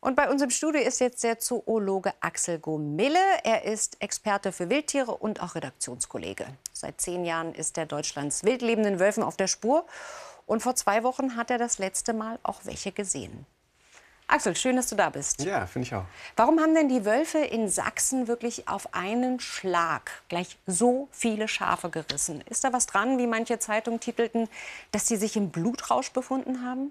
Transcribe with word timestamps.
Und 0.00 0.14
bei 0.14 0.30
uns 0.30 0.42
im 0.42 0.50
Studio 0.50 0.80
ist 0.80 1.00
jetzt 1.00 1.24
der 1.24 1.38
Zoologe 1.38 2.12
Axel 2.20 2.58
Gomille. 2.58 3.18
Er 3.44 3.64
ist 3.64 4.00
Experte 4.00 4.52
für 4.52 4.68
Wildtiere 4.68 5.16
und 5.16 5.42
auch 5.42 5.54
Redaktionskollege. 5.54 6.46
Seit 6.72 7.00
zehn 7.00 7.24
Jahren 7.24 7.54
ist 7.54 7.76
er 7.78 7.86
Deutschlands 7.86 8.44
wildlebenden 8.44 9.00
Wölfen 9.00 9.22
auf 9.22 9.36
der 9.36 9.46
Spur. 9.46 9.86
Und 10.46 10.62
vor 10.62 10.76
zwei 10.76 11.02
Wochen 11.02 11.36
hat 11.36 11.50
er 11.50 11.58
das 11.58 11.78
letzte 11.78 12.12
Mal 12.12 12.38
auch 12.42 12.60
welche 12.64 12.92
gesehen. 12.92 13.46
Axel, 14.28 14.56
schön, 14.56 14.74
dass 14.74 14.88
du 14.88 14.96
da 14.96 15.08
bist. 15.08 15.40
Ja, 15.42 15.66
finde 15.66 15.86
ich 15.86 15.94
auch. 15.94 16.04
Warum 16.34 16.58
haben 16.60 16.74
denn 16.74 16.88
die 16.88 17.04
Wölfe 17.04 17.38
in 17.38 17.68
Sachsen 17.68 18.26
wirklich 18.26 18.66
auf 18.66 18.92
einen 18.92 19.38
Schlag 19.38 20.10
gleich 20.28 20.58
so 20.66 21.08
viele 21.12 21.46
Schafe 21.46 21.90
gerissen? 21.90 22.40
Ist 22.42 22.64
da 22.64 22.72
was 22.72 22.86
dran, 22.86 23.18
wie 23.18 23.28
manche 23.28 23.60
Zeitungen 23.60 24.00
titelten, 24.00 24.48
dass 24.90 25.06
sie 25.06 25.16
sich 25.16 25.36
im 25.36 25.50
Blutrausch 25.50 26.10
befunden 26.10 26.64
haben? 26.64 26.90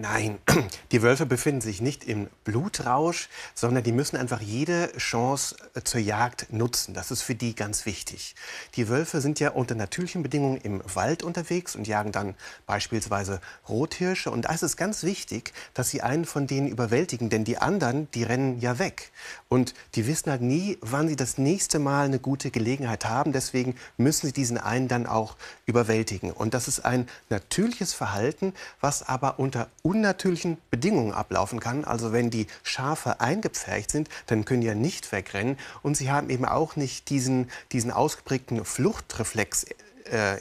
Nein, 0.00 0.38
die 0.92 1.02
Wölfe 1.02 1.26
befinden 1.26 1.60
sich 1.60 1.80
nicht 1.80 2.04
im 2.04 2.28
Blutrausch, 2.44 3.28
sondern 3.52 3.82
die 3.82 3.90
müssen 3.90 4.16
einfach 4.16 4.40
jede 4.40 4.92
Chance 4.96 5.56
äh, 5.74 5.82
zur 5.82 6.00
Jagd 6.00 6.52
nutzen. 6.52 6.94
Das 6.94 7.10
ist 7.10 7.22
für 7.22 7.34
die 7.34 7.56
ganz 7.56 7.84
wichtig. 7.84 8.36
Die 8.76 8.88
Wölfe 8.88 9.20
sind 9.20 9.40
ja 9.40 9.50
unter 9.50 9.74
natürlichen 9.74 10.22
Bedingungen 10.22 10.58
im 10.58 10.82
Wald 10.94 11.24
unterwegs 11.24 11.74
und 11.74 11.88
jagen 11.88 12.12
dann 12.12 12.36
beispielsweise 12.64 13.40
Rothirsche. 13.68 14.30
Und 14.30 14.42
da 14.42 14.52
ist 14.52 14.62
es 14.62 14.76
ganz 14.76 15.02
wichtig, 15.02 15.52
dass 15.74 15.90
sie 15.90 16.00
einen 16.00 16.26
von 16.26 16.46
denen 16.46 16.68
überwältigen, 16.68 17.28
denn 17.28 17.42
die 17.42 17.58
anderen, 17.58 18.08
die 18.12 18.22
rennen 18.22 18.60
ja 18.60 18.78
weg. 18.78 19.10
Und 19.48 19.74
die 19.96 20.06
wissen 20.06 20.30
halt 20.30 20.42
nie, 20.42 20.78
wann 20.80 21.08
sie 21.08 21.16
das 21.16 21.38
nächste 21.38 21.80
Mal 21.80 22.04
eine 22.04 22.20
gute 22.20 22.52
Gelegenheit 22.52 23.04
haben. 23.04 23.32
Deswegen 23.32 23.74
müssen 23.96 24.28
sie 24.28 24.32
diesen 24.32 24.58
einen 24.58 24.86
dann 24.86 25.08
auch 25.08 25.34
überwältigen. 25.66 26.30
Und 26.30 26.54
das 26.54 26.68
ist 26.68 26.84
ein 26.84 27.08
natürliches 27.30 27.94
Verhalten, 27.94 28.54
was 28.80 29.02
aber 29.02 29.40
unter 29.40 29.66
unnatürlichen 29.88 30.58
Bedingungen 30.70 31.12
ablaufen 31.12 31.60
kann. 31.60 31.84
Also 31.84 32.12
wenn 32.12 32.28
die 32.28 32.46
Schafe 32.62 33.20
eingepfercht 33.20 33.90
sind, 33.90 34.10
dann 34.26 34.44
können 34.44 34.60
die 34.60 34.66
ja 34.66 34.74
nicht 34.74 35.10
wegrennen. 35.12 35.56
Und 35.82 35.96
sie 35.96 36.10
haben 36.10 36.28
eben 36.28 36.44
auch 36.44 36.76
nicht 36.76 37.08
diesen, 37.08 37.50
diesen 37.72 37.90
ausgeprägten 37.90 38.64
Fluchtreflex. 38.66 39.64
Äh, 40.04 40.36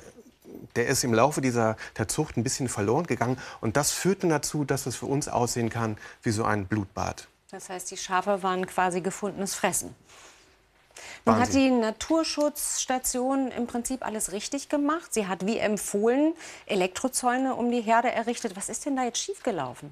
der 0.75 0.87
ist 0.87 1.03
im 1.03 1.13
Laufe 1.13 1.39
dieser, 1.39 1.77
der 1.97 2.09
Zucht 2.09 2.35
ein 2.35 2.43
bisschen 2.43 2.67
verloren 2.67 3.07
gegangen. 3.07 3.37
Und 3.61 3.77
das 3.77 3.91
führte 3.91 4.27
dazu, 4.27 4.65
dass 4.65 4.85
es 4.85 4.97
für 4.97 5.05
uns 5.05 5.29
aussehen 5.29 5.69
kann 5.69 5.97
wie 6.23 6.31
so 6.31 6.43
ein 6.43 6.65
Blutbad. 6.65 7.27
Das 7.49 7.69
heißt, 7.69 7.89
die 7.91 7.97
Schafe 7.97 8.43
waren 8.43 8.67
quasi 8.67 8.99
gefundenes 8.99 9.55
Fressen. 9.55 9.95
Nun 11.25 11.39
hat 11.39 11.53
die 11.53 11.69
Naturschutzstation 11.69 13.51
im 13.51 13.67
Prinzip 13.67 14.05
alles 14.05 14.31
richtig 14.31 14.69
gemacht. 14.69 15.13
Sie 15.13 15.27
hat 15.27 15.45
wie 15.45 15.57
empfohlen 15.57 16.33
Elektrozäune 16.65 17.55
um 17.55 17.71
die 17.71 17.81
Herde 17.81 18.11
errichtet. 18.11 18.55
Was 18.55 18.69
ist 18.69 18.85
denn 18.85 18.95
da 18.95 19.03
jetzt 19.03 19.19
schiefgelaufen? 19.19 19.91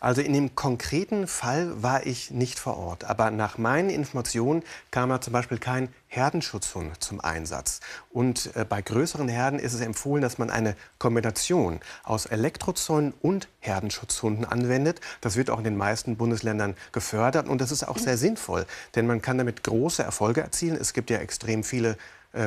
Also 0.00 0.20
in 0.20 0.32
dem 0.32 0.54
konkreten 0.54 1.26
Fall 1.26 1.82
war 1.82 2.06
ich 2.06 2.30
nicht 2.30 2.58
vor 2.58 2.76
Ort. 2.76 3.04
Aber 3.04 3.30
nach 3.30 3.58
meinen 3.58 3.90
Informationen 3.90 4.62
kam 4.90 5.08
da 5.08 5.20
zum 5.20 5.32
Beispiel 5.32 5.58
kein 5.58 5.88
Herdenschutzhund 6.08 7.02
zum 7.02 7.20
Einsatz. 7.20 7.80
Und 8.10 8.54
äh, 8.56 8.64
bei 8.68 8.82
größeren 8.82 9.28
Herden 9.28 9.58
ist 9.58 9.74
es 9.74 9.80
empfohlen, 9.80 10.22
dass 10.22 10.38
man 10.38 10.50
eine 10.50 10.76
Kombination 10.98 11.80
aus 12.02 12.26
Elektrozäunen 12.26 13.14
und 13.22 13.48
Herdenschutzhunden 13.60 14.44
anwendet. 14.44 15.00
Das 15.20 15.36
wird 15.36 15.50
auch 15.50 15.58
in 15.58 15.64
den 15.64 15.76
meisten 15.76 16.16
Bundesländern 16.16 16.76
gefördert. 16.92 17.48
Und 17.48 17.60
das 17.60 17.70
ist 17.70 17.86
auch 17.86 17.98
sehr 17.98 18.18
sinnvoll, 18.18 18.66
denn 18.94 19.06
man 19.06 19.22
kann 19.22 19.38
damit 19.38 19.62
große 19.62 20.02
Erfolge 20.02 20.40
erzielen. 20.40 20.76
Es 20.76 20.92
gibt 20.92 21.10
ja 21.10 21.18
extrem 21.18 21.62
viele 21.62 21.96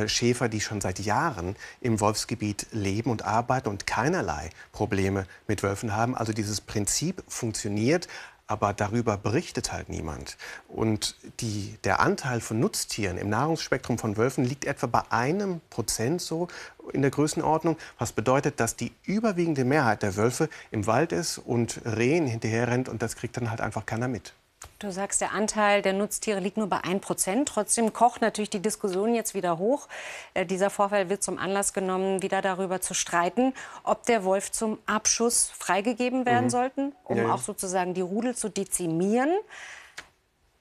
Schäfer, 0.07 0.49
die 0.49 0.61
schon 0.61 0.81
seit 0.81 0.99
Jahren 0.99 1.55
im 1.81 1.99
Wolfsgebiet 1.99 2.67
leben 2.71 3.11
und 3.11 3.25
arbeiten 3.25 3.69
und 3.69 3.85
keinerlei 3.85 4.49
Probleme 4.71 5.25
mit 5.47 5.61
Wölfen 5.63 5.95
haben. 5.95 6.15
Also 6.15 6.31
dieses 6.31 6.61
Prinzip 6.61 7.23
funktioniert, 7.27 8.07
aber 8.47 8.73
darüber 8.73 9.17
berichtet 9.17 9.71
halt 9.71 9.89
niemand. 9.89 10.37
Und 10.67 11.15
die, 11.39 11.77
der 11.83 11.99
Anteil 11.99 12.39
von 12.41 12.59
Nutztieren 12.59 13.17
im 13.17 13.29
Nahrungsspektrum 13.29 13.97
von 13.97 14.17
Wölfen 14.17 14.43
liegt 14.43 14.65
etwa 14.65 14.87
bei 14.87 15.01
einem 15.11 15.61
Prozent 15.69 16.21
so 16.21 16.47
in 16.91 17.01
der 17.01 17.11
Größenordnung, 17.11 17.77
was 17.97 18.11
bedeutet, 18.11 18.59
dass 18.59 18.75
die 18.75 18.91
überwiegende 19.05 19.63
Mehrheit 19.63 20.03
der 20.03 20.15
Wölfe 20.17 20.49
im 20.71 20.85
Wald 20.87 21.11
ist 21.11 21.37
und 21.37 21.81
Rehen 21.85 22.27
hinterher 22.27 22.67
rennt 22.67 22.89
und 22.89 23.01
das 23.01 23.15
kriegt 23.15 23.37
dann 23.37 23.49
halt 23.49 23.61
einfach 23.61 23.85
keiner 23.85 24.07
mit. 24.07 24.33
Du 24.79 24.91
sagst, 24.91 25.21
der 25.21 25.31
Anteil 25.31 25.81
der 25.81 25.93
Nutztiere 25.93 26.39
liegt 26.39 26.57
nur 26.57 26.67
bei 26.67 26.83
1 26.83 27.01
Prozent. 27.01 27.47
Trotzdem 27.47 27.93
kocht 27.93 28.21
natürlich 28.21 28.49
die 28.49 28.61
Diskussion 28.61 29.15
jetzt 29.15 29.33
wieder 29.33 29.57
hoch. 29.57 29.87
Äh, 30.33 30.45
dieser 30.45 30.69
Vorfall 30.69 31.09
wird 31.09 31.23
zum 31.23 31.37
Anlass 31.37 31.73
genommen, 31.73 32.21
wieder 32.21 32.41
darüber 32.41 32.81
zu 32.81 32.93
streiten, 32.93 33.53
ob 33.83 34.05
der 34.05 34.23
Wolf 34.23 34.51
zum 34.51 34.79
Abschuss 34.85 35.51
freigegeben 35.57 36.25
werden 36.25 36.45
mhm. 36.45 36.49
sollte, 36.49 36.91
um 37.05 37.17
ja, 37.17 37.23
ja. 37.23 37.33
auch 37.33 37.41
sozusagen 37.41 37.93
die 37.93 38.01
Rudel 38.01 38.35
zu 38.35 38.49
dezimieren. 38.49 39.31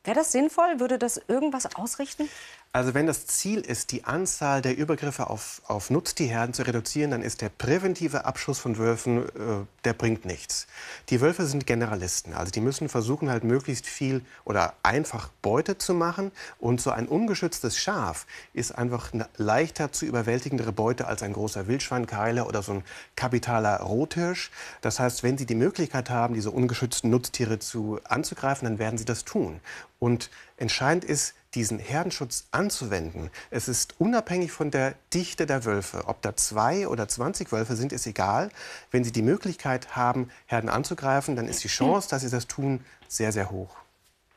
Wäre 0.04 0.16
das 0.16 0.32
sinnvoll? 0.32 0.80
Würde 0.80 0.98
das 0.98 1.20
irgendwas 1.28 1.76
ausrichten? 1.76 2.28
Also 2.74 2.94
wenn 2.94 3.06
das 3.06 3.26
Ziel 3.26 3.60
ist, 3.60 3.92
die 3.92 4.04
Anzahl 4.04 4.62
der 4.62 4.78
Übergriffe 4.78 5.28
auf, 5.28 5.60
auf 5.66 5.90
Nutztierherden 5.90 6.54
zu 6.54 6.62
reduzieren, 6.62 7.10
dann 7.10 7.20
ist 7.20 7.42
der 7.42 7.50
präventive 7.50 8.24
Abschuss 8.24 8.58
von 8.58 8.78
Wölfen, 8.78 9.28
äh, 9.28 9.66
der 9.84 9.92
bringt 9.92 10.24
nichts. 10.24 10.66
Die 11.10 11.20
Wölfe 11.20 11.44
sind 11.44 11.66
Generalisten, 11.66 12.32
also 12.32 12.50
die 12.50 12.62
müssen 12.62 12.88
versuchen 12.88 13.28
halt 13.28 13.44
möglichst 13.44 13.86
viel 13.86 14.24
oder 14.46 14.72
einfach 14.82 15.28
Beute 15.42 15.76
zu 15.76 15.92
machen. 15.92 16.32
Und 16.58 16.80
so 16.80 16.90
ein 16.90 17.08
ungeschütztes 17.08 17.76
Schaf 17.76 18.26
ist 18.54 18.72
einfach 18.72 19.12
eine 19.12 19.28
leichter 19.36 19.92
zu 19.92 20.06
überwältigendere 20.06 20.72
Beute 20.72 21.06
als 21.06 21.22
ein 21.22 21.34
großer 21.34 21.68
Wildschweinkeiler 21.68 22.46
oder 22.48 22.62
so 22.62 22.72
ein 22.72 22.84
kapitaler 23.16 23.80
Rothirsch. 23.80 24.50
Das 24.80 24.98
heißt, 24.98 25.22
wenn 25.22 25.36
sie 25.36 25.46
die 25.46 25.54
Möglichkeit 25.54 26.08
haben, 26.08 26.32
diese 26.32 26.50
ungeschützten 26.50 27.10
Nutztiere 27.10 27.58
zu 27.58 28.00
anzugreifen, 28.04 28.66
dann 28.66 28.78
werden 28.78 28.96
sie 28.96 29.04
das 29.04 29.26
tun. 29.26 29.60
Und 30.02 30.30
entscheidend 30.56 31.04
ist, 31.04 31.32
diesen 31.54 31.78
Herdenschutz 31.78 32.48
anzuwenden. 32.50 33.30
Es 33.50 33.68
ist 33.68 34.00
unabhängig 34.00 34.50
von 34.50 34.72
der 34.72 34.96
Dichte 35.14 35.46
der 35.46 35.64
Wölfe. 35.64 36.08
Ob 36.08 36.20
da 36.22 36.34
zwei 36.34 36.88
oder 36.88 37.06
20 37.06 37.52
Wölfe 37.52 37.76
sind, 37.76 37.92
ist 37.92 38.04
egal. 38.08 38.48
Wenn 38.90 39.04
Sie 39.04 39.12
die 39.12 39.22
Möglichkeit 39.22 39.94
haben, 39.94 40.28
Herden 40.46 40.68
anzugreifen, 40.68 41.36
dann 41.36 41.46
ist 41.46 41.62
die 41.62 41.68
Chance, 41.68 42.08
dass 42.10 42.22
Sie 42.22 42.30
das 42.30 42.48
tun, 42.48 42.84
sehr, 43.06 43.30
sehr 43.30 43.52
hoch. 43.52 43.76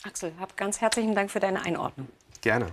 Axel, 0.03 0.33
hab 0.39 0.55
ganz 0.55 0.81
herzlichen 0.81 1.15
Dank 1.15 1.31
für 1.31 1.39
deine 1.39 1.65
Einordnung. 1.65 2.09
Gerne. 2.41 2.67